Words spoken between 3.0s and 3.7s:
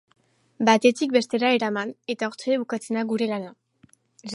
da gure lana.